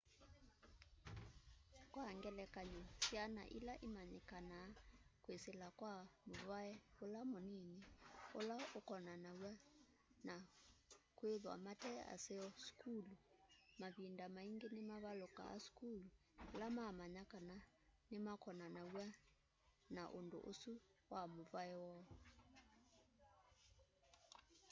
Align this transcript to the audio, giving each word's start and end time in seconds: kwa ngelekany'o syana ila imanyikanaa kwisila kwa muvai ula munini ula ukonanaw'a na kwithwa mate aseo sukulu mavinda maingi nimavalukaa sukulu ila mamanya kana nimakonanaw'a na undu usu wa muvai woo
kwa 1.91 2.07
ngelekany'o 2.17 2.83
syana 3.05 3.43
ila 3.57 3.73
imanyikanaa 3.87 4.67
kwisila 5.23 5.67
kwa 5.79 5.93
muvai 6.29 6.73
ula 7.03 7.21
munini 7.31 7.81
ula 8.39 8.55
ukonanaw'a 8.79 9.51
na 10.27 10.35
kwithwa 11.17 11.55
mate 11.65 11.91
aseo 12.15 12.47
sukulu 12.65 13.13
mavinda 13.81 14.25
maingi 14.35 14.67
nimavalukaa 14.75 15.55
sukulu 15.65 16.05
ila 16.53 16.67
mamanya 16.77 17.23
kana 17.33 17.55
nimakonanaw'a 18.11 19.05
na 19.95 20.03
undu 20.17 20.39
usu 20.51 20.73
wa 21.11 21.21
muvai 21.35 21.73
woo 21.81 22.03